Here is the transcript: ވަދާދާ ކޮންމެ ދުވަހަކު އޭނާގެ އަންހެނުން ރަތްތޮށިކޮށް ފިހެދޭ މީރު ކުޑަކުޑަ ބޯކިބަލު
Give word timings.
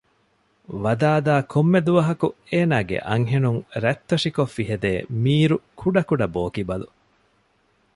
ވަދާދާ 0.83 1.35
ކޮންމެ 1.51 1.79
ދުވަހަކު 1.87 2.27
އޭނާގެ 2.49 2.97
އަންހެނުން 3.09 3.61
ރަތްތޮށިކޮށް 3.83 4.53
ފިހެދޭ 4.55 4.91
މީރު 5.23 5.57
ކުޑަކުޑަ 5.79 6.25
ބޯކިބަލު 6.35 6.87